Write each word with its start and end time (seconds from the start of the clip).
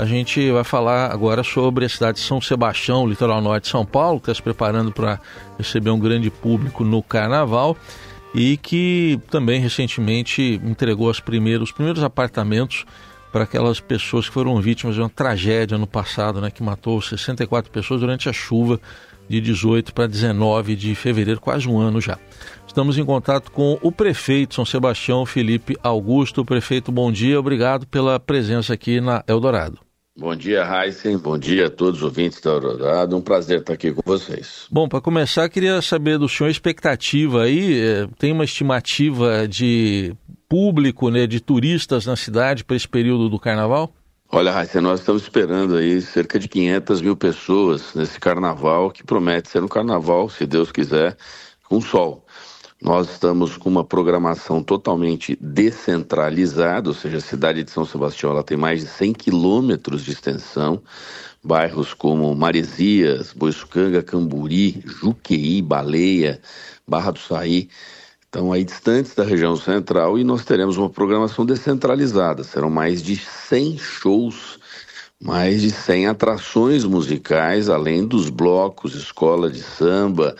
A 0.00 0.06
gente 0.06 0.50
vai 0.50 0.64
falar 0.64 1.12
agora 1.12 1.42
sobre 1.42 1.84
a 1.84 1.88
cidade 1.90 2.16
de 2.16 2.24
São 2.24 2.40
Sebastião, 2.40 3.06
litoral 3.06 3.42
norte 3.42 3.64
de 3.64 3.68
São 3.68 3.84
Paulo, 3.84 4.18
que 4.18 4.30
está 4.30 4.34
se 4.34 4.42
preparando 4.42 4.90
para 4.90 5.20
receber 5.58 5.90
um 5.90 5.98
grande 5.98 6.30
público 6.30 6.82
no 6.82 7.02
carnaval 7.02 7.76
e 8.34 8.56
que 8.56 9.20
também 9.30 9.60
recentemente 9.60 10.58
entregou 10.64 11.10
os 11.10 11.20
primeiros, 11.20 11.68
os 11.68 11.74
primeiros 11.74 12.02
apartamentos 12.02 12.86
para 13.30 13.44
aquelas 13.44 13.78
pessoas 13.78 14.26
que 14.26 14.32
foram 14.32 14.58
vítimas 14.58 14.94
de 14.94 15.02
uma 15.02 15.10
tragédia 15.10 15.76
no 15.76 15.86
passado, 15.86 16.40
né, 16.40 16.50
que 16.50 16.62
matou 16.62 17.02
64 17.02 17.70
pessoas 17.70 18.00
durante 18.00 18.26
a 18.26 18.32
chuva 18.32 18.80
de 19.28 19.38
18 19.38 19.92
para 19.92 20.06
19 20.06 20.76
de 20.76 20.94
fevereiro, 20.94 21.38
quase 21.38 21.68
um 21.68 21.78
ano 21.78 22.00
já. 22.00 22.18
Estamos 22.66 22.96
em 22.96 23.04
contato 23.04 23.52
com 23.52 23.78
o 23.82 23.92
prefeito 23.92 24.54
São 24.54 24.64
Sebastião, 24.64 25.26
Felipe 25.26 25.76
Augusto. 25.82 26.42
Prefeito, 26.42 26.90
bom 26.90 27.12
dia, 27.12 27.38
obrigado 27.38 27.86
pela 27.86 28.18
presença 28.18 28.72
aqui 28.72 28.98
na 28.98 29.22
Eldorado. 29.28 29.89
Bom 30.16 30.34
dia, 30.34 30.64
Heisen. 30.64 31.16
Bom 31.18 31.38
dia 31.38 31.66
a 31.68 31.70
todos 31.70 31.98
os 32.00 32.02
ouvintes 32.02 32.40
da 32.40 32.50
Eldorado. 32.50 33.16
Um 33.16 33.20
prazer 33.20 33.60
estar 33.60 33.72
aqui 33.72 33.92
com 33.92 34.02
vocês. 34.04 34.66
Bom, 34.70 34.88
para 34.88 35.00
começar, 35.00 35.48
queria 35.48 35.80
saber 35.80 36.18
do 36.18 36.28
senhor 36.28 36.48
a 36.48 36.50
expectativa 36.50 37.44
aí. 37.44 37.80
É, 37.80 38.08
tem 38.18 38.32
uma 38.32 38.44
estimativa 38.44 39.46
de 39.46 40.14
público, 40.48 41.10
né, 41.10 41.26
de 41.26 41.40
turistas 41.40 42.06
na 42.06 42.16
cidade 42.16 42.64
para 42.64 42.76
esse 42.76 42.88
período 42.88 43.28
do 43.28 43.38
carnaval? 43.38 43.94
Olha, 44.32 44.52
Raíssa, 44.52 44.80
nós 44.80 45.00
estamos 45.00 45.22
esperando 45.22 45.76
aí 45.76 46.00
cerca 46.00 46.38
de 46.38 46.48
500 46.48 47.00
mil 47.02 47.16
pessoas 47.16 47.94
nesse 47.94 48.18
carnaval, 48.18 48.90
que 48.90 49.04
promete 49.04 49.48
ser 49.48 49.62
um 49.62 49.68
carnaval, 49.68 50.28
se 50.28 50.46
Deus 50.46 50.70
quiser, 50.70 51.16
com 51.68 51.80
sol. 51.80 52.24
Nós 52.82 53.10
estamos 53.10 53.58
com 53.58 53.68
uma 53.68 53.84
programação 53.84 54.62
totalmente 54.62 55.36
descentralizada, 55.38 56.88
ou 56.88 56.94
seja, 56.94 57.18
a 57.18 57.20
cidade 57.20 57.62
de 57.62 57.70
São 57.70 57.84
Sebastião 57.84 58.32
ela 58.32 58.42
tem 58.42 58.56
mais 58.56 58.80
de 58.80 58.86
100 58.86 59.12
quilômetros 59.12 60.02
de 60.02 60.12
extensão, 60.12 60.80
bairros 61.44 61.92
como 61.92 62.34
Maresias, 62.34 63.34
Boiçucanga, 63.34 64.02
Camburi, 64.02 64.82
Juqueí, 64.86 65.60
Baleia, 65.60 66.40
Barra 66.88 67.10
do 67.10 67.18
Saí, 67.18 67.68
estão 68.24 68.50
aí 68.50 68.64
distantes 68.64 69.14
da 69.14 69.24
região 69.24 69.56
central 69.56 70.18
e 70.18 70.24
nós 70.24 70.42
teremos 70.46 70.78
uma 70.78 70.88
programação 70.88 71.44
descentralizada. 71.44 72.42
Serão 72.42 72.70
mais 72.70 73.02
de 73.02 73.14
100 73.14 73.76
shows, 73.76 74.58
mais 75.22 75.60
de 75.60 75.70
100 75.70 76.06
atrações 76.06 76.86
musicais, 76.86 77.68
além 77.68 78.06
dos 78.06 78.30
blocos, 78.30 78.94
escola 78.94 79.50
de 79.50 79.62
samba, 79.62 80.34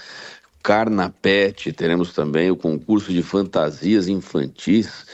carnapete, 0.62 1.72
teremos 1.72 2.12
também 2.12 2.50
o 2.50 2.56
concurso 2.56 3.12
de 3.12 3.22
fantasias 3.22 4.08
infantis 4.08 5.04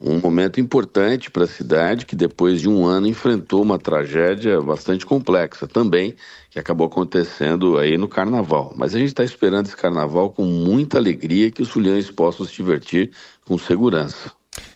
um 0.00 0.20
momento 0.20 0.60
importante 0.60 1.30
para 1.30 1.44
a 1.44 1.48
cidade 1.48 2.04
que 2.04 2.14
depois 2.14 2.60
de 2.60 2.68
um 2.68 2.84
ano 2.84 3.06
enfrentou 3.06 3.62
uma 3.62 3.78
tragédia 3.78 4.60
bastante 4.60 5.06
complexa 5.06 5.66
também, 5.66 6.14
que 6.50 6.58
acabou 6.58 6.86
acontecendo 6.86 7.78
aí 7.78 7.96
no 7.96 8.06
carnaval. 8.06 8.72
Mas 8.76 8.94
a 8.94 8.98
gente 8.98 9.08
está 9.08 9.24
esperando 9.24 9.66
esse 9.66 9.76
carnaval 9.76 10.30
com 10.30 10.44
muita 10.44 10.98
alegria 10.98 11.50
que 11.50 11.62
os 11.62 11.70
fulhões 11.70 12.10
possam 12.10 12.44
se 12.44 12.52
divertir 12.52 13.10
com 13.46 13.56
segurança. 13.56 14.30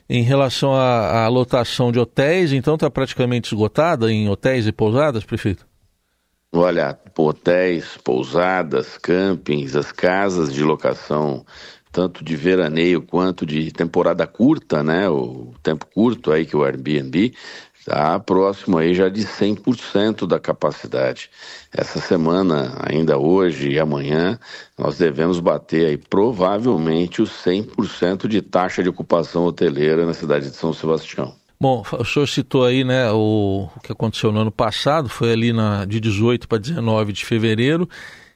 Em 0.08 0.22
relação 0.22 0.72
à, 0.72 1.24
à 1.24 1.28
lotação 1.28 1.92
de 1.92 1.98
hotéis, 1.98 2.52
então 2.52 2.74
está 2.74 2.90
praticamente 2.90 3.54
esgotada 3.54 4.10
em 4.10 4.28
hotéis 4.28 4.66
e 4.66 4.72
pousadas, 4.72 5.24
prefeito? 5.24 5.67
Olha, 6.50 6.98
hotéis, 7.16 7.98
pousadas, 8.02 8.96
campings, 8.96 9.76
as 9.76 9.92
casas 9.92 10.52
de 10.52 10.64
locação 10.64 11.44
tanto 11.92 12.24
de 12.24 12.36
veraneio 12.36 13.02
quanto 13.02 13.44
de 13.44 13.70
temporada 13.72 14.26
curta, 14.26 14.82
né? 14.82 15.08
O 15.10 15.52
tempo 15.62 15.86
curto 15.86 16.32
aí 16.32 16.46
que 16.46 16.56
o 16.56 16.64
Airbnb 16.64 17.34
está 17.78 18.18
próximo 18.20 18.78
aí 18.78 18.94
já 18.94 19.08
de 19.08 19.26
100% 19.26 20.26
da 20.26 20.38
capacidade. 20.38 21.30
Essa 21.72 22.00
semana, 22.00 22.74
ainda 22.88 23.18
hoje 23.18 23.70
e 23.70 23.78
amanhã, 23.78 24.38
nós 24.76 24.96
devemos 24.98 25.40
bater 25.40 25.86
aí 25.86 25.96
provavelmente 25.96 27.20
os 27.20 27.30
100% 27.30 28.26
de 28.26 28.40
taxa 28.40 28.82
de 28.82 28.88
ocupação 28.88 29.44
hoteleira 29.44 30.06
na 30.06 30.14
cidade 30.14 30.50
de 30.50 30.56
São 30.56 30.72
Sebastião. 30.72 31.34
Bom, 31.60 31.82
o 31.92 32.04
senhor 32.04 32.26
citou 32.28 32.64
aí, 32.64 32.84
né, 32.84 33.10
o, 33.10 33.68
o 33.74 33.80
que 33.80 33.90
aconteceu 33.90 34.30
no 34.30 34.40
ano 34.40 34.52
passado, 34.52 35.08
foi 35.08 35.32
ali 35.32 35.52
na, 35.52 35.84
de 35.84 35.98
18 35.98 36.46
para 36.46 36.58
19 36.58 37.12
de 37.12 37.24
fevereiro, 37.24 37.88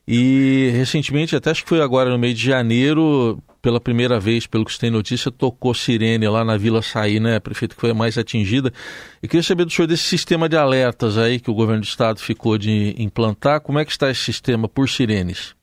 e 0.07 0.71
recentemente, 0.75 1.37
até 1.37 1.51
acho 1.51 1.63
que 1.63 1.69
foi 1.69 1.81
agora 1.81 2.11
no 2.11 2.19
mês 2.19 2.37
de 2.37 2.45
janeiro, 2.45 3.41
pela 3.63 3.81
primeira 3.81 4.19
vez, 4.19 4.45
pelo 4.45 4.65
que 4.65 4.73
se 4.73 4.79
tem 4.81 4.91
notícia, 4.91 5.31
tocou 5.31 5.73
sirene 5.73 6.27
lá 6.27 6.45
na 6.45 6.57
Vila 6.57 6.83
Saí, 6.83 7.21
né, 7.21 7.39
prefeito, 7.39 7.77
que 7.77 7.81
foi 7.81 7.93
a 7.93 7.95
mais 7.95 8.19
atingida. 8.19 8.73
E 9.23 9.29
queria 9.29 9.45
saber 9.45 9.65
do 9.65 9.71
senhor 9.71 9.87
desse 9.87 10.03
sistema 10.03 10.49
de 10.49 10.57
alertas 10.57 11.17
aí 11.17 11.39
que 11.39 11.51
o 11.51 11.55
governo 11.55 11.83
do 11.83 11.87
estado 11.87 12.19
ficou 12.19 12.59
de 12.59 12.97
implantar. 12.99 13.61
Como 13.61 13.79
é 13.79 13.85
que 13.85 13.93
está 13.93 14.11
esse 14.11 14.21
sistema 14.21 14.69
por 14.69 14.89
sirenes? 14.89 15.55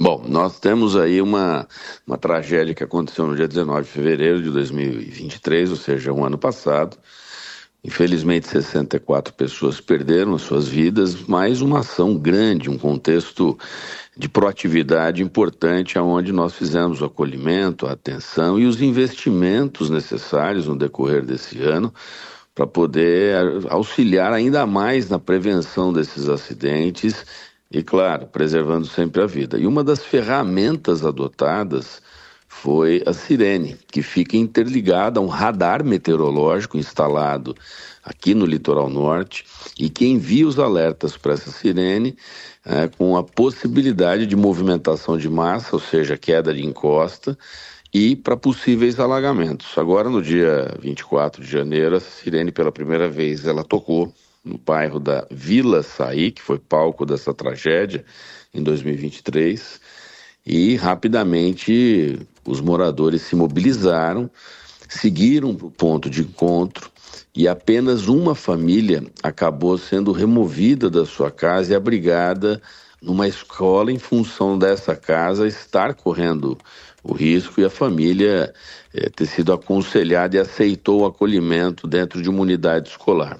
Bom, 0.00 0.24
nós 0.26 0.58
temos 0.58 0.96
aí 0.96 1.22
uma, 1.22 1.68
uma 2.04 2.18
tragédia 2.18 2.74
que 2.74 2.82
aconteceu 2.82 3.28
no 3.28 3.36
dia 3.36 3.46
19 3.46 3.82
de 3.82 3.88
fevereiro 3.88 4.42
de 4.42 4.50
2023, 4.50 5.70
ou 5.70 5.76
seja, 5.76 6.12
um 6.12 6.24
ano 6.24 6.36
passado. 6.36 6.96
Infelizmente, 7.84 8.48
64 8.48 9.32
pessoas 9.34 9.80
perderam 9.80 10.34
as 10.34 10.42
suas 10.42 10.66
vidas, 10.66 11.22
mas 11.28 11.60
uma 11.60 11.80
ação 11.80 12.16
grande, 12.16 12.68
um 12.68 12.76
contexto 12.76 13.56
de 14.16 14.28
proatividade 14.28 15.22
importante, 15.22 15.96
aonde 15.96 16.32
nós 16.32 16.54
fizemos 16.54 17.00
o 17.00 17.04
acolhimento, 17.04 17.86
a 17.86 17.92
atenção 17.92 18.58
e 18.58 18.66
os 18.66 18.82
investimentos 18.82 19.90
necessários 19.90 20.66
no 20.66 20.76
decorrer 20.76 21.24
desse 21.24 21.62
ano 21.62 21.94
para 22.52 22.66
poder 22.66 23.36
auxiliar 23.68 24.32
ainda 24.32 24.66
mais 24.66 25.08
na 25.08 25.18
prevenção 25.18 25.92
desses 25.92 26.28
acidentes 26.28 27.24
e, 27.74 27.82
claro, 27.82 28.26
preservando 28.28 28.86
sempre 28.86 29.20
a 29.20 29.26
vida. 29.26 29.58
E 29.58 29.66
uma 29.66 29.82
das 29.82 30.04
ferramentas 30.04 31.04
adotadas 31.04 32.00
foi 32.46 33.02
a 33.04 33.12
sirene, 33.12 33.76
que 33.90 34.00
fica 34.00 34.36
interligada 34.36 35.18
a 35.18 35.22
um 35.22 35.26
radar 35.26 35.84
meteorológico 35.84 36.78
instalado 36.78 37.54
aqui 38.04 38.32
no 38.32 38.46
litoral 38.46 38.88
norte 38.88 39.44
e 39.76 39.90
que 39.90 40.06
envia 40.06 40.46
os 40.46 40.56
alertas 40.56 41.16
para 41.16 41.32
essa 41.32 41.50
sirene 41.50 42.16
é, 42.64 42.86
com 42.86 43.16
a 43.16 43.24
possibilidade 43.24 44.24
de 44.24 44.36
movimentação 44.36 45.18
de 45.18 45.28
massa, 45.28 45.74
ou 45.74 45.80
seja, 45.80 46.16
queda 46.16 46.54
de 46.54 46.64
encosta, 46.64 47.36
e 47.92 48.14
para 48.14 48.36
possíveis 48.36 49.00
alagamentos. 49.00 49.76
Agora, 49.76 50.08
no 50.08 50.22
dia 50.22 50.76
24 50.80 51.42
de 51.42 51.50
janeiro, 51.50 51.96
a 51.96 52.00
sirene, 52.00 52.52
pela 52.52 52.70
primeira 52.70 53.08
vez, 53.08 53.46
ela 53.46 53.64
tocou 53.64 54.14
no 54.44 54.58
bairro 54.58 55.00
da 55.00 55.26
Vila 55.30 55.82
Saí, 55.82 56.30
que 56.30 56.42
foi 56.42 56.58
palco 56.58 57.06
dessa 57.06 57.32
tragédia 57.32 58.04
em 58.52 58.62
2023, 58.62 59.80
e 60.46 60.76
rapidamente 60.76 62.18
os 62.44 62.60
moradores 62.60 63.22
se 63.22 63.34
mobilizaram, 63.34 64.30
seguiram 64.88 65.54
para 65.54 65.66
o 65.66 65.70
ponto 65.70 66.10
de 66.10 66.20
encontro, 66.20 66.90
e 67.34 67.48
apenas 67.48 68.06
uma 68.06 68.34
família 68.34 69.02
acabou 69.22 69.78
sendo 69.78 70.12
removida 70.12 70.90
da 70.90 71.06
sua 71.06 71.30
casa 71.30 71.72
e 71.72 71.76
abrigada 71.76 72.60
numa 73.02 73.26
escola 73.26 73.90
em 73.92 73.98
função 73.98 74.58
dessa 74.58 74.94
casa 74.94 75.46
estar 75.46 75.94
correndo 75.94 76.56
o 77.02 77.12
risco 77.12 77.60
e 77.60 77.64
a 77.64 77.70
família 77.70 78.52
é, 78.94 79.10
ter 79.10 79.26
sido 79.26 79.52
aconselhada 79.52 80.36
e 80.36 80.40
aceitou 80.40 81.02
o 81.02 81.06
acolhimento 81.06 81.86
dentro 81.86 82.22
de 82.22 82.30
uma 82.30 82.40
unidade 82.40 82.88
escolar. 82.88 83.38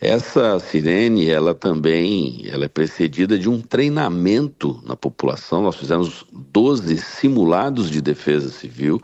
Essa 0.00 0.60
sirene, 0.60 1.28
ela 1.28 1.52
também 1.52 2.44
ela 2.48 2.66
é 2.66 2.68
precedida 2.68 3.36
de 3.36 3.48
um 3.48 3.60
treinamento 3.60 4.80
na 4.86 4.94
população. 4.94 5.60
Nós 5.60 5.74
fizemos 5.74 6.24
12 6.32 6.96
simulados 6.98 7.90
de 7.90 8.00
defesa 8.00 8.48
civil, 8.48 9.02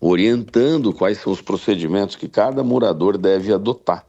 orientando 0.00 0.92
quais 0.92 1.18
são 1.18 1.32
os 1.32 1.42
procedimentos 1.42 2.14
que 2.14 2.28
cada 2.28 2.62
morador 2.62 3.18
deve 3.18 3.52
adotar. 3.52 4.06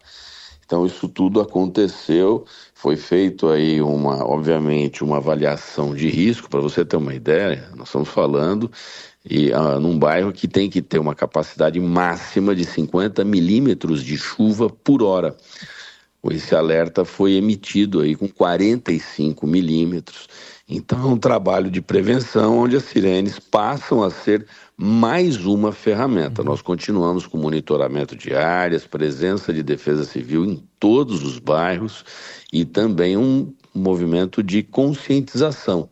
Então 0.63 0.85
isso 0.85 1.07
tudo 1.07 1.41
aconteceu, 1.41 2.45
foi 2.75 2.95
feito 2.97 3.47
aí 3.47 3.81
uma, 3.81 4.23
obviamente, 4.23 5.03
uma 5.03 5.17
avaliação 5.17 5.95
de 5.95 6.07
risco 6.07 6.49
para 6.51 6.61
você 6.61 6.85
ter 6.85 6.97
uma 6.97 7.16
ideia. 7.16 7.67
Nós 7.75 7.87
estamos 7.87 8.09
falando 8.09 8.69
e 9.28 9.49
uh, 9.51 9.79
num 9.79 9.97
bairro 9.97 10.31
que 10.31 10.47
tem 10.47 10.69
que 10.69 10.83
ter 10.83 10.99
uma 10.99 11.16
capacidade 11.16 11.79
máxima 11.79 12.53
de 12.53 12.63
50 12.63 13.25
milímetros 13.25 14.03
de 14.03 14.17
chuva 14.17 14.69
por 14.69 15.01
hora. 15.01 15.35
Esse 16.29 16.55
alerta 16.55 17.05
foi 17.05 17.34
emitido 17.34 18.02
aí 18.02 18.16
com 18.16 18.28
45 18.28 19.47
milímetros. 19.47 20.28
Então 20.67 21.02
é 21.02 21.05
um 21.05 21.17
trabalho 21.17 21.72
de 21.72 21.81
prevenção 21.81 22.58
onde 22.58 22.75
as 22.75 22.84
sirenes 22.84 23.40
passam 23.40 24.03
a 24.03 24.09
ser 24.09 24.46
mais 24.75 25.46
uma 25.46 25.72
ferramenta. 25.72 26.43
Nós 26.43 26.61
continuamos 26.61 27.25
com 27.25 27.37
monitoramento 27.37 28.16
de 28.16 28.35
áreas, 28.35 28.85
presença 28.85 29.53
de 29.53 29.64
defesa 29.64 30.03
civil 30.03 30.43
em 30.43 30.61
todos 30.79 31.23
os 31.23 31.40
bairros 31.40 32.03
e 32.52 32.66
também 32.66 33.16
um 33.16 33.53
movimento 33.73 34.43
de 34.43 34.61
conscientização 34.61 35.90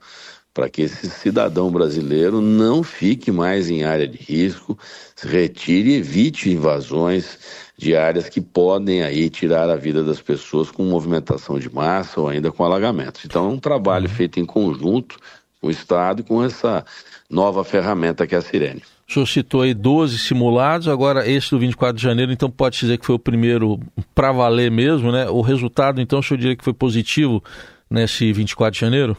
para 0.55 0.69
que 0.69 0.83
esse 0.83 1.09
cidadão 1.09 1.69
brasileiro 1.69 2.39
não 2.39 2.81
fique 2.81 3.29
mais 3.29 3.69
em 3.69 3.83
área 3.83 4.07
de 4.07 4.17
risco, 4.17 4.79
se 5.13 5.27
retire 5.27 5.89
e 5.89 5.97
evite 5.97 6.49
invasões 6.49 7.37
de 7.77 7.95
áreas 7.95 8.29
que 8.29 8.39
podem 8.39 9.03
aí 9.03 9.29
tirar 9.29 9.69
a 9.69 9.75
vida 9.75 10.03
das 10.03 10.21
pessoas 10.21 10.71
com 10.71 10.83
movimentação 10.83 11.59
de 11.59 11.73
massa 11.73 12.21
ou 12.21 12.29
ainda 12.29 12.51
com 12.51 12.63
alagamentos. 12.63 13.25
Então 13.25 13.45
é 13.45 13.49
um 13.49 13.59
trabalho 13.59 14.07
uhum. 14.07 14.15
feito 14.15 14.39
em 14.39 14.45
conjunto 14.45 15.17
com 15.59 15.67
o 15.67 15.71
Estado 15.71 16.21
e 16.21 16.23
com 16.23 16.43
essa 16.43 16.85
nova 17.29 17.63
ferramenta 17.63 18.25
que 18.25 18.35
é 18.35 18.37
a 18.37 18.41
Sirene. 18.41 18.81
O 19.07 19.13
senhor 19.13 19.25
citou 19.27 19.61
aí 19.61 19.73
12 19.73 20.17
simulados, 20.17 20.87
agora 20.87 21.29
esse 21.29 21.51
do 21.51 21.59
24 21.59 21.95
de 21.95 22.01
janeiro, 22.01 22.31
então 22.31 22.49
pode 22.49 22.79
dizer 22.79 22.97
que 22.97 23.05
foi 23.05 23.15
o 23.15 23.19
primeiro 23.19 23.79
para 24.15 24.31
valer 24.31 24.71
mesmo, 24.71 25.11
né? 25.11 25.29
O 25.29 25.41
resultado, 25.41 26.01
então, 26.01 26.19
o 26.19 26.23
senhor 26.23 26.39
diria 26.39 26.55
que 26.55 26.63
foi 26.63 26.73
positivo 26.73 27.43
nesse 27.89 28.33
24 28.33 28.73
de 28.73 28.79
janeiro? 28.79 29.15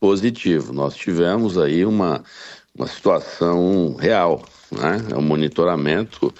Positivo. 0.00 0.72
Nós 0.72 0.96
tivemos 0.96 1.56
aí 1.56 1.84
uma, 1.84 2.24
uma 2.76 2.88
situação 2.88 3.94
real, 3.94 4.44
né? 4.72 5.00
É 5.12 5.16
um 5.16 5.22
monitoramento 5.22 6.34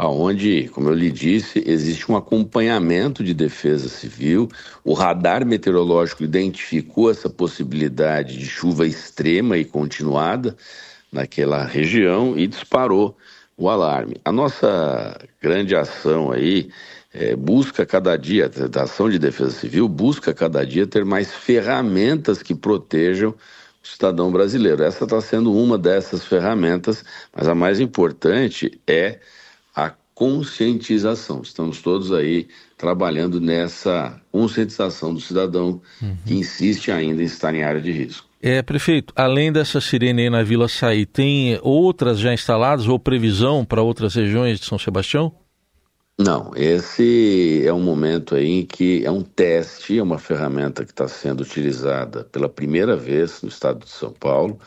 aonde, 0.00 0.66
como 0.72 0.88
eu 0.88 0.94
lhe 0.94 1.10
disse, 1.10 1.62
existe 1.66 2.10
um 2.10 2.16
acompanhamento 2.16 3.22
de 3.22 3.34
defesa 3.34 3.86
civil. 3.86 4.48
O 4.82 4.94
radar 4.94 5.44
meteorológico 5.44 6.24
identificou 6.24 7.10
essa 7.10 7.28
possibilidade 7.28 8.38
de 8.38 8.46
chuva 8.46 8.86
extrema 8.86 9.58
e 9.58 9.64
continuada 9.64 10.56
naquela 11.12 11.66
região 11.66 12.34
e 12.34 12.46
disparou 12.46 13.14
o 13.58 13.68
alarme. 13.68 14.16
A 14.24 14.32
nossa 14.32 15.20
grande 15.38 15.76
ação 15.76 16.32
aí 16.32 16.70
é, 17.12 17.36
busca 17.36 17.84
cada 17.84 18.16
dia, 18.16 18.48
da 18.48 18.84
ação 18.84 19.10
de 19.10 19.18
defesa 19.18 19.50
civil, 19.50 19.86
busca 19.86 20.32
cada 20.32 20.64
dia 20.64 20.86
ter 20.86 21.04
mais 21.04 21.30
ferramentas 21.30 22.42
que 22.42 22.54
protejam 22.54 23.34
o 23.84 23.86
cidadão 23.86 24.32
brasileiro. 24.32 24.82
Essa 24.82 25.04
está 25.04 25.20
sendo 25.20 25.52
uma 25.52 25.76
dessas 25.76 26.24
ferramentas, 26.24 27.04
mas 27.36 27.46
a 27.46 27.54
mais 27.54 27.80
importante 27.80 28.80
é 28.86 29.20
a 29.74 29.92
conscientização. 30.14 31.40
Estamos 31.42 31.80
todos 31.80 32.12
aí 32.12 32.46
trabalhando 32.76 33.40
nessa 33.40 34.20
conscientização 34.30 35.14
do 35.14 35.20
cidadão 35.20 35.80
uhum. 36.02 36.16
que 36.26 36.34
insiste 36.34 36.90
ainda 36.90 37.22
em 37.22 37.26
estar 37.26 37.54
em 37.54 37.62
área 37.62 37.80
de 37.80 37.90
risco. 37.90 38.28
É, 38.42 38.62
prefeito, 38.62 39.12
além 39.14 39.52
dessa 39.52 39.80
sirene 39.80 40.22
aí 40.22 40.30
na 40.30 40.42
Vila 40.42 40.68
Saí, 40.68 41.04
tem 41.04 41.58
outras 41.62 42.18
já 42.18 42.32
instaladas 42.32 42.88
ou 42.88 42.98
previsão 42.98 43.64
para 43.64 43.82
outras 43.82 44.14
regiões 44.14 44.58
de 44.58 44.66
São 44.66 44.78
Sebastião? 44.78 45.32
Não, 46.18 46.52
esse 46.54 47.62
é 47.64 47.72
um 47.72 47.80
momento 47.80 48.34
aí 48.34 48.60
em 48.60 48.66
que 48.66 49.02
é 49.06 49.10
um 49.10 49.22
teste, 49.22 49.98
é 49.98 50.02
uma 50.02 50.18
ferramenta 50.18 50.84
que 50.84 50.90
está 50.90 51.08
sendo 51.08 51.40
utilizada 51.40 52.24
pela 52.24 52.46
primeira 52.46 52.94
vez 52.94 53.40
no 53.40 53.48
estado 53.48 53.86
de 53.86 53.90
São 53.90 54.12
Paulo. 54.12 54.60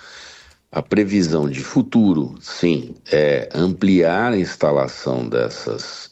A 0.75 0.81
previsão 0.81 1.48
de 1.48 1.60
futuro, 1.60 2.34
sim, 2.42 2.96
é 3.12 3.48
ampliar 3.54 4.34
a 4.34 4.38
instalação 4.40 5.30
dessas 5.30 6.10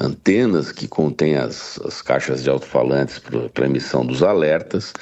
antenas 0.00 0.70
que 0.70 0.86
contêm 0.86 1.34
as, 1.34 1.80
as 1.80 2.00
caixas 2.00 2.44
de 2.44 2.48
alto-falantes 2.48 3.20
para 3.52 3.66
emissão 3.66 4.06
dos 4.06 4.22
alertas, 4.22 4.92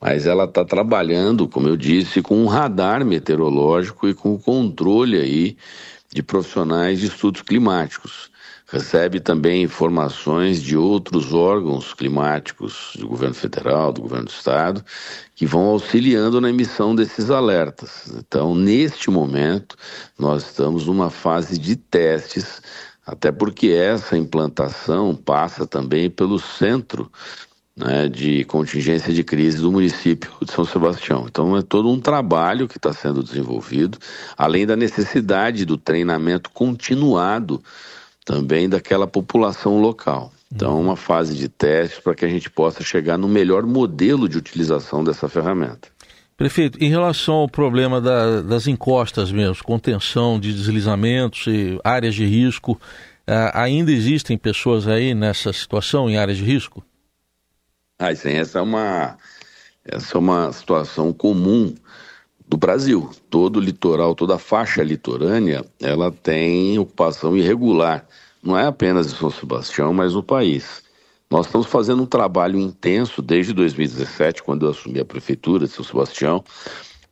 mas 0.00 0.26
ela 0.26 0.46
está 0.46 0.64
trabalhando, 0.64 1.46
como 1.46 1.68
eu 1.68 1.76
disse, 1.76 2.20
com 2.20 2.42
um 2.42 2.46
radar 2.46 3.04
meteorológico 3.04 4.08
e 4.08 4.14
com 4.14 4.34
o 4.34 4.38
controle 4.40 5.16
aí 5.16 5.56
de 6.12 6.20
profissionais 6.20 6.98
de 6.98 7.06
estudos 7.06 7.42
climáticos. 7.42 8.32
Recebe 8.68 9.20
também 9.20 9.62
informações 9.62 10.60
de 10.60 10.76
outros 10.76 11.32
órgãos 11.32 11.94
climáticos 11.94 12.96
do 12.98 13.06
governo 13.06 13.34
federal, 13.34 13.92
do 13.92 14.02
governo 14.02 14.24
do 14.24 14.32
estado, 14.32 14.84
que 15.36 15.46
vão 15.46 15.66
auxiliando 15.66 16.40
na 16.40 16.50
emissão 16.50 16.92
desses 16.92 17.30
alertas. 17.30 18.12
Então, 18.18 18.56
neste 18.56 19.08
momento, 19.08 19.76
nós 20.18 20.46
estamos 20.46 20.86
numa 20.86 21.10
fase 21.10 21.56
de 21.58 21.76
testes, 21.76 22.60
até 23.06 23.30
porque 23.30 23.68
essa 23.68 24.18
implantação 24.18 25.14
passa 25.14 25.64
também 25.64 26.10
pelo 26.10 26.40
centro 26.40 27.08
né, 27.76 28.08
de 28.08 28.44
contingência 28.46 29.12
de 29.12 29.22
crise 29.22 29.58
do 29.58 29.70
município 29.70 30.30
de 30.42 30.50
São 30.50 30.64
Sebastião. 30.64 31.26
Então 31.28 31.56
é 31.56 31.62
todo 31.62 31.88
um 31.88 32.00
trabalho 32.00 32.66
que 32.66 32.78
está 32.78 32.92
sendo 32.92 33.22
desenvolvido, 33.22 33.98
além 34.36 34.66
da 34.66 34.74
necessidade 34.74 35.64
do 35.64 35.76
treinamento 35.76 36.50
continuado 36.50 37.62
também 38.26 38.68
daquela 38.68 39.06
população 39.06 39.80
local. 39.80 40.32
Então, 40.52 40.80
uma 40.80 40.96
fase 40.96 41.36
de 41.36 41.48
teste 41.48 42.02
para 42.02 42.14
que 42.14 42.24
a 42.24 42.28
gente 42.28 42.50
possa 42.50 42.82
chegar 42.82 43.16
no 43.16 43.28
melhor 43.28 43.64
modelo 43.64 44.28
de 44.28 44.36
utilização 44.36 45.02
dessa 45.02 45.28
ferramenta. 45.28 45.88
Prefeito, 46.36 46.82
em 46.82 46.90
relação 46.90 47.36
ao 47.36 47.48
problema 47.48 48.00
da, 48.00 48.42
das 48.42 48.66
encostas 48.66 49.32
mesmo, 49.32 49.64
contenção 49.64 50.38
de 50.38 50.52
deslizamentos 50.52 51.46
e 51.46 51.78
áreas 51.82 52.14
de 52.14 52.26
risco, 52.26 52.72
uh, 52.72 53.50
ainda 53.54 53.90
existem 53.90 54.36
pessoas 54.36 54.86
aí 54.86 55.14
nessa 55.14 55.52
situação, 55.52 56.10
em 56.10 56.18
áreas 56.18 56.36
de 56.36 56.44
risco? 56.44 56.84
Ah, 57.98 58.14
sim, 58.14 58.32
essa 58.32 58.58
é 58.58 58.62
uma, 58.62 59.16
essa 59.84 60.16
é 60.16 60.18
uma 60.18 60.52
situação 60.52 61.12
comum 61.12 61.74
do 62.48 62.56
Brasil. 62.56 63.10
Todo 63.28 63.56
o 63.56 63.60
litoral, 63.60 64.14
toda 64.14 64.36
a 64.36 64.38
faixa 64.38 64.82
litorânea, 64.82 65.64
ela 65.80 66.10
tem 66.10 66.78
ocupação 66.78 67.36
irregular. 67.36 68.06
Não 68.42 68.58
é 68.58 68.66
apenas 68.66 69.12
em 69.12 69.16
São 69.16 69.30
Sebastião, 69.30 69.92
mas 69.92 70.14
no 70.14 70.22
país. 70.22 70.82
Nós 71.28 71.46
estamos 71.46 71.66
fazendo 71.66 72.02
um 72.02 72.06
trabalho 72.06 72.58
intenso 72.58 73.20
desde 73.20 73.52
2017, 73.52 74.42
quando 74.42 74.64
eu 74.64 74.70
assumi 74.70 75.00
a 75.00 75.04
prefeitura 75.04 75.66
de 75.66 75.72
São 75.72 75.84
Sebastião, 75.84 76.44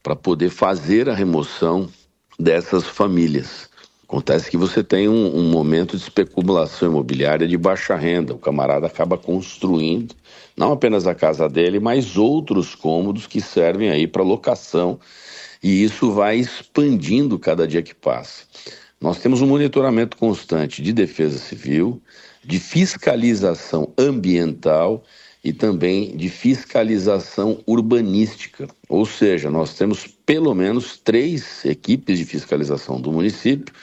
para 0.03 0.15
poder 0.15 0.51
fazer 0.51 1.09
a 1.09 1.15
remoção 1.15 1.89
dessas 2.39 2.85
famílias. 2.85 3.69
Acontece 4.05 4.51
que 4.51 4.57
você 4.57 4.85
tem 4.85 5.09
um, 5.09 5.37
um, 5.37 5.51
momento 5.51 5.97
de 5.97 6.03
especulação 6.03 6.91
imobiliária 6.91 7.49
de 7.49 7.57
baixa 7.57 7.97
renda. 7.97 8.35
O 8.35 8.39
camarada 8.39 8.87
acaba 8.87 9.19
construindo 9.19 10.15
não 10.57 10.73
apenas 10.73 11.07
a 11.07 11.15
casa 11.15 11.49
dele, 11.49 11.81
mas 11.81 12.17
outros 12.17 12.75
cômodos 12.75 13.27
que 13.27 13.41
servem 13.41 13.91
aí 13.91 14.07
para 14.07 14.23
locação. 14.23 14.99
E 15.63 15.83
isso 15.83 16.13
vai 16.13 16.37
expandindo 16.37 17.39
cada 17.39 17.67
dia 17.67 17.83
que 17.83 17.95
passa. 17.95 18.45
Nós 19.01 19.19
temos 19.19 19.43
um 19.43 19.47
monitoramento 19.47 20.17
constante 20.17 20.83
de 20.83 20.93
defesa 20.93 21.39
civil, 21.39 22.01
de 22.45 22.59
fiscalização 22.59 23.93
ambiental 23.99 25.03
e 25.43 25.53
também 25.53 26.17
de 26.17 26.29
fiscalização 26.29 27.61
urbanística. 27.67 28.67
Ou 28.89 29.05
seja, 29.05 29.51
nós 29.51 29.75
temos 29.75 30.07
pelo 30.07 30.55
menos 30.55 30.97
três 30.97 31.65
equipes 31.65 32.19
de 32.19 32.25
fiscalização 32.25 33.01
do 33.01 33.13
município 33.13 33.75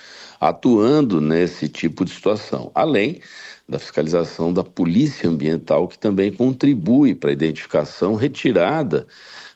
atuando 0.41 1.21
nesse 1.21 1.69
tipo 1.69 2.03
de 2.03 2.11
situação, 2.11 2.71
além 2.73 3.21
da 3.69 3.77
fiscalização 3.77 4.51
da 4.51 4.63
polícia 4.63 5.29
ambiental, 5.29 5.87
que 5.87 5.99
também 5.99 6.33
contribui 6.33 7.13
para 7.13 7.29
a 7.29 7.33
identificação 7.33 8.15
retirada 8.15 9.05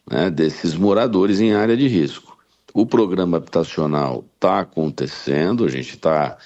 né, 0.09 0.29
desses 0.29 0.75
moradores 0.75 1.41
em 1.41 1.53
área 1.53 1.75
de 1.75 1.87
risco. 1.87 2.37
O 2.71 2.85
programa 2.85 3.37
habitacional 3.37 4.23
está 4.35 4.59
acontecendo, 4.59 5.65
a 5.65 5.69
gente 5.69 5.95
está 5.95 6.37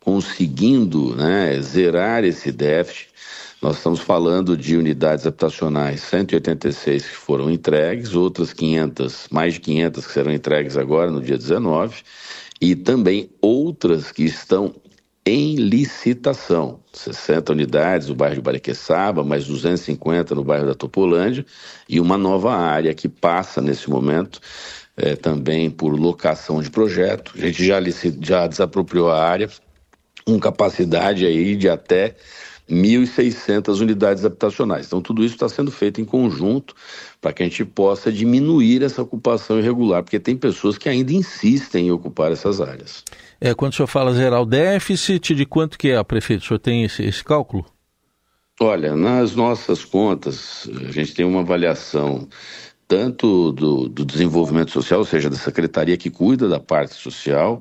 conseguindo 0.00 1.14
né, 1.14 1.60
zerar 1.62 2.24
esse 2.24 2.50
déficit. 2.50 3.10
Nós 3.62 3.76
estamos 3.76 4.00
falando 4.00 4.56
de 4.56 4.76
unidades 4.76 5.26
habitacionais, 5.26 6.00
186 6.00 7.06
que 7.06 7.16
foram 7.16 7.50
entregues, 7.50 8.14
outras 8.14 8.52
500, 8.52 9.28
mais 9.30 9.54
de 9.54 9.60
500 9.60 10.06
que 10.06 10.12
serão 10.12 10.32
entregues 10.32 10.76
agora 10.76 11.10
no 11.10 11.22
dia 11.22 11.38
19, 11.38 12.02
e 12.60 12.74
também 12.74 13.30
outras 13.40 14.10
que 14.10 14.24
estão 14.24 14.74
em 15.24 15.56
licitação. 15.56 16.80
60 16.92 17.52
unidades 17.52 18.08
no 18.08 18.14
bairro 18.14 18.36
de 18.36 18.40
Bariqueçaba, 18.40 19.24
mais 19.24 19.46
250 19.46 20.34
no 20.34 20.44
bairro 20.44 20.66
da 20.66 20.74
Topolândia 20.74 21.44
e 21.88 22.00
uma 22.00 22.16
nova 22.16 22.54
área 22.54 22.94
que 22.94 23.08
passa 23.08 23.60
nesse 23.60 23.90
momento 23.90 24.40
é, 24.96 25.16
também 25.16 25.68
por 25.68 25.90
locação 25.94 26.62
de 26.62 26.70
projeto. 26.70 27.32
A 27.36 27.40
gente 27.40 27.64
já, 27.64 27.80
já 28.20 28.46
desapropriou 28.46 29.10
a 29.10 29.22
área 29.22 29.50
com 30.24 30.38
capacidade 30.38 31.26
aí 31.26 31.56
de 31.56 31.68
até 31.68 32.16
1.600 32.68 33.80
unidades 33.80 34.24
habitacionais. 34.24 34.86
Então, 34.86 35.00
tudo 35.00 35.24
isso 35.24 35.34
está 35.34 35.48
sendo 35.48 35.70
feito 35.70 36.00
em 36.00 36.04
conjunto 36.04 36.74
para 37.20 37.32
que 37.32 37.42
a 37.42 37.46
gente 37.46 37.64
possa 37.64 38.10
diminuir 38.10 38.82
essa 38.82 39.02
ocupação 39.02 39.58
irregular, 39.58 40.02
porque 40.02 40.18
tem 40.18 40.36
pessoas 40.36 40.76
que 40.76 40.88
ainda 40.88 41.12
insistem 41.12 41.88
em 41.88 41.90
ocupar 41.90 42.32
essas 42.32 42.60
áreas. 42.60 43.04
É, 43.40 43.54
quando 43.54 43.72
o 43.72 43.76
senhor 43.76 43.86
fala 43.86 44.12
zerar 44.12 44.42
o 44.42 44.46
déficit, 44.46 45.34
de 45.34 45.46
quanto 45.46 45.78
que 45.78 45.90
é, 45.90 46.02
prefeito? 46.02 46.42
O 46.42 46.46
senhor 46.46 46.58
tem 46.58 46.84
esse, 46.84 47.04
esse 47.04 47.22
cálculo? 47.22 47.64
Olha, 48.58 48.96
nas 48.96 49.36
nossas 49.36 49.84
contas, 49.84 50.68
a 50.88 50.90
gente 50.90 51.14
tem 51.14 51.26
uma 51.26 51.40
avaliação 51.40 52.26
tanto 52.88 53.52
do, 53.52 53.88
do, 53.88 54.04
desenvolvimento 54.04 54.70
social, 54.70 55.00
ou 55.00 55.04
seja, 55.04 55.28
da 55.28 55.36
secretaria 55.36 55.96
que 55.96 56.08
cuida 56.08 56.48
da 56.48 56.60
parte 56.60 56.94
social, 56.94 57.60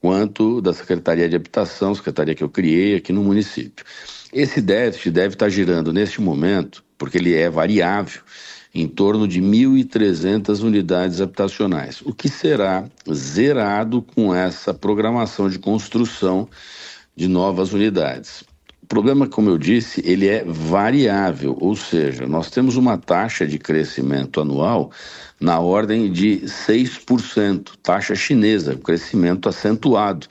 quanto 0.00 0.60
da 0.60 0.72
secretaria 0.72 1.28
de 1.28 1.34
habitação, 1.34 1.94
secretaria 1.94 2.34
que 2.34 2.44
eu 2.44 2.48
criei 2.48 2.94
aqui 2.94 3.12
no 3.12 3.24
município. 3.24 3.84
Esse 4.32 4.60
déficit 4.60 5.10
deve 5.10 5.34
estar 5.34 5.48
girando 5.48 5.92
neste 5.92 6.20
momento, 6.20 6.84
porque 6.96 7.18
ele 7.18 7.34
é 7.34 7.50
variável, 7.50 8.20
em 8.72 8.86
torno 8.86 9.26
de 9.26 9.42
1.300 9.42 10.62
unidades 10.62 11.20
habitacionais, 11.20 12.00
o 12.02 12.14
que 12.14 12.28
será 12.28 12.84
zerado 13.12 14.00
com 14.00 14.32
essa 14.32 14.72
programação 14.72 15.50
de 15.50 15.58
construção 15.58 16.48
de 17.16 17.26
novas 17.26 17.72
unidades. 17.72 18.44
O 18.80 18.86
problema, 18.86 19.26
como 19.26 19.50
eu 19.50 19.58
disse, 19.58 20.00
ele 20.04 20.28
é 20.28 20.44
variável, 20.44 21.56
ou 21.60 21.74
seja, 21.74 22.26
nós 22.28 22.50
temos 22.50 22.76
uma 22.76 22.96
taxa 22.96 23.44
de 23.44 23.58
crescimento 23.58 24.40
anual 24.40 24.92
na 25.40 25.58
ordem 25.58 26.10
de 26.10 26.42
6%, 26.44 27.72
taxa 27.82 28.14
chinesa, 28.14 28.76
crescimento 28.76 29.48
acentuado 29.48 30.28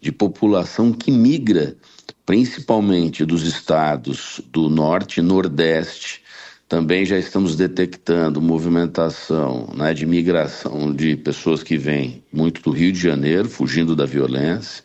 de 0.00 0.12
população 0.12 0.92
que 0.92 1.10
migra 1.10 1.76
principalmente 2.24 3.24
dos 3.24 3.44
estados 3.44 4.40
do 4.50 4.68
norte 4.68 5.18
e 5.18 5.22
nordeste. 5.22 6.22
Também 6.68 7.04
já 7.04 7.18
estamos 7.18 7.56
detectando 7.56 8.40
movimentação 8.40 9.68
né, 9.74 9.92
de 9.92 10.06
migração 10.06 10.94
de 10.94 11.16
pessoas 11.16 11.62
que 11.62 11.76
vêm 11.76 12.24
muito 12.32 12.62
do 12.62 12.70
Rio 12.70 12.92
de 12.92 12.98
Janeiro, 12.98 13.48
fugindo 13.48 13.94
da 13.94 14.06
violência, 14.06 14.82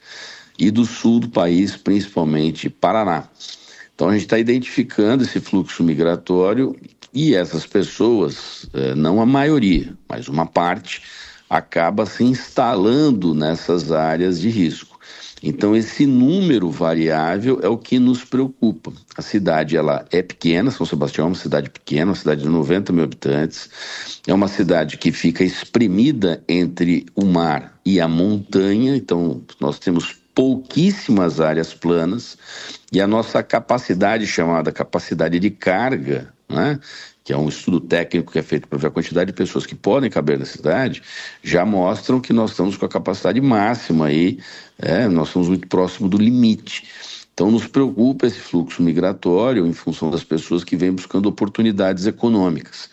e 0.60 0.72
do 0.72 0.86
sul 0.86 1.20
do 1.20 1.30
país, 1.30 1.78
principalmente 1.78 2.70
Paraná. 2.70 3.30
Então 3.94 4.10
a 4.10 4.14
gente 4.14 4.24
está 4.24 4.38
identificando 4.38 5.24
esse 5.24 5.40
fluxo 5.40 5.84
migratório 5.84 6.76
e 7.14 7.34
essas 7.34 7.66
pessoas, 7.66 8.68
eh, 8.74 8.94
não 8.94 9.22
a 9.22 9.26
maioria, 9.26 9.98
mas 10.10 10.28
uma 10.28 10.46
parte, 10.46 11.02
acaba 11.50 12.06
se 12.06 12.24
instalando 12.24 13.34
nessas 13.34 13.92
áreas 13.92 14.40
de 14.40 14.50
risco. 14.50 14.97
Então 15.42 15.76
esse 15.76 16.06
número 16.06 16.70
variável 16.70 17.60
é 17.62 17.68
o 17.68 17.78
que 17.78 18.00
nos 18.00 18.24
preocupa. 18.24 18.92
A 19.16 19.22
cidade 19.22 19.78
ela 19.78 20.06
é 20.12 20.22
pequena, 20.22 20.72
São 20.72 20.86
Sebastião 20.86 21.26
é 21.26 21.30
uma 21.30 21.36
cidade 21.36 21.70
pequena, 21.70 22.12
uma 22.12 22.16
cidade 22.16 22.42
de 22.42 22.50
90 22.50 22.92
mil 22.92 23.04
habitantes. 23.04 23.70
É 24.26 24.34
uma 24.34 24.48
cidade 24.48 24.98
que 24.98 25.12
fica 25.12 25.44
espremida 25.44 26.44
entre 26.48 27.06
o 27.16 27.26
mar 27.26 27.80
e 27.86 28.00
a 28.00 28.08
montanha. 28.08 28.96
Então 28.96 29.42
nós 29.60 29.78
temos 29.80 30.18
pouquíssimas 30.38 31.42
áreas 31.42 31.74
planas 31.74 32.38
e 32.94 33.02
a 33.02 33.08
nossa 33.08 33.42
capacidade 33.42 34.28
chamada 34.28 34.72
capacidade 34.72 35.40
de 35.40 35.50
carga, 35.50 36.32
né, 36.48 36.80
que 37.24 37.34
é 37.34 37.38
um 37.38 37.50
estudo 37.50 37.80
técnico 37.80 38.32
que 38.32 38.38
é 38.38 38.44
feito 38.44 38.68
para 38.68 38.78
ver 38.78 38.86
a 38.86 38.92
quantidade 38.92 39.32
de 39.32 39.36
pessoas 39.36 39.66
que 39.66 39.74
podem 39.74 40.12
caber 40.12 40.38
na 40.38 40.46
cidade, 40.46 41.02
já 41.42 41.66
mostram 41.66 42.22
que 42.22 42.32
nós 42.32 42.52
estamos 42.52 42.78
com 42.78 42.86
a 42.86 42.90
capacidade 42.90 43.42
máxima 43.42 44.06
aí, 44.06 44.38
é, 44.78 45.08
nós 45.08 45.30
estamos 45.30 45.48
muito 45.48 45.68
próximo 45.68 46.08
do 46.08 46.20
limite. 46.20 46.88
Então 47.34 47.50
nos 47.50 47.66
preocupa 47.66 48.28
esse 48.28 48.38
fluxo 48.38 48.84
migratório 48.84 49.66
em 49.66 49.74
função 49.74 50.12
das 50.12 50.24
pessoas 50.24 50.64
que 50.64 50.76
vêm 50.76 50.92
buscando 50.92 51.26
oportunidades 51.26 52.06
econômicas. 52.06 52.92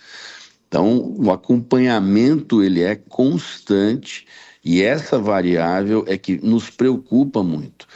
Então 0.66 1.14
o 1.18 1.30
acompanhamento 1.30 2.64
ele 2.64 2.82
é 2.82 2.96
constante 2.96 4.26
e 4.64 4.82
essa 4.82 5.18
variável 5.18 6.04
é 6.08 6.16
que 6.16 6.38
nos 6.44 6.70
preocupa 6.70 7.42
muito. 7.42 7.86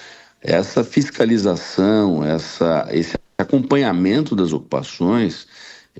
Essa 0.40 0.84
fiscalização, 0.84 2.24
essa, 2.24 2.86
esse 2.90 3.16
acompanhamento 3.38 4.36
das 4.36 4.52
ocupações 4.52 5.46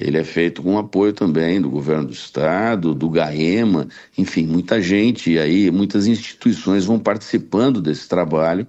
ele 0.00 0.16
é 0.16 0.22
feito 0.22 0.62
com 0.62 0.78
apoio 0.78 1.12
também 1.12 1.60
do 1.60 1.68
governo 1.68 2.06
do 2.06 2.12
estado, 2.12 2.94
do 2.94 3.10
GAEMA, 3.10 3.88
enfim, 4.16 4.46
muita 4.46 4.80
gente 4.80 5.32
e 5.32 5.38
aí 5.40 5.70
muitas 5.72 6.06
instituições 6.06 6.84
vão 6.84 7.00
participando 7.00 7.80
desse 7.80 8.08
trabalho, 8.08 8.64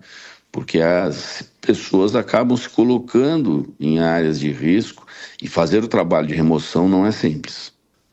porque 0.51 0.79
as 0.79 1.43
pessoas 1.61 2.15
acabam 2.15 2.57
se 2.57 2.67
colocando 2.67 3.71
em 3.79 3.99
áreas 3.99 4.39
de 4.39 4.51
risco 4.51 5.05
e 5.39 5.47
fazer 5.47 5.83
o 5.83 5.87
trabalho 5.87 6.25
de 6.25 6.33
remoção 6.33 6.89
não 6.89 7.05
é 7.05 7.11
simples. 7.11 7.71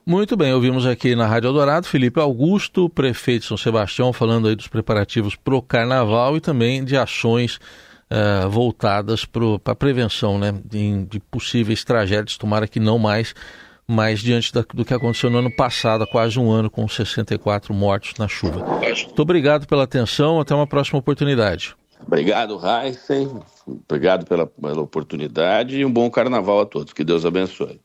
Muito 0.08 0.36
bem, 0.36 0.52
ouvimos 0.52 0.86
aqui 0.86 1.16
na 1.16 1.26
Rádio 1.26 1.48
Eldorado 1.48 1.88
Felipe 1.88 2.20
Augusto, 2.20 2.88
prefeito 2.88 3.40
de 3.40 3.48
São 3.48 3.56
Sebastião, 3.56 4.12
falando 4.12 4.46
aí 4.46 4.54
dos 4.54 4.68
preparativos 4.68 5.34
para 5.34 5.56
o 5.56 5.60
carnaval 5.60 6.36
e 6.36 6.40
também 6.40 6.84
de 6.84 6.96
ações 6.96 7.58
uh, 8.08 8.48
voltadas 8.48 9.24
para 9.24 9.42
a 9.64 9.74
prevenção 9.74 10.38
né, 10.38 10.54
de, 10.64 11.06
de, 11.06 11.18
possíveis 11.18 11.82
tragédias, 11.82 12.38
tomara 12.38 12.68
que 12.68 12.78
não 12.78 13.00
mais, 13.00 13.34
mas 13.84 14.20
diante 14.20 14.52
da, 14.52 14.64
do 14.72 14.84
que 14.84 14.94
aconteceu 14.94 15.28
no 15.28 15.38
ano 15.38 15.50
passado, 15.50 16.04
há 16.04 16.06
quase 16.06 16.38
um 16.38 16.52
ano, 16.52 16.70
com 16.70 16.86
64 16.86 17.74
mortos 17.74 18.12
na 18.16 18.28
chuva. 18.28 18.64
Muito 18.78 19.22
obrigado 19.22 19.66
pela 19.66 19.82
atenção, 19.82 20.38
até 20.38 20.54
uma 20.54 20.68
próxima 20.68 21.00
oportunidade. 21.00 21.74
Obrigado, 22.06 22.60
Heisen. 22.64 23.40
Obrigado 23.66 24.24
pela, 24.24 24.46
pela 24.46 24.82
oportunidade 24.82 25.76
e 25.76 25.84
um 25.84 25.90
bom 25.90 26.08
carnaval 26.08 26.60
a 26.60 26.66
todos. 26.66 26.92
Que 26.92 27.02
Deus 27.02 27.24
abençoe. 27.24 27.80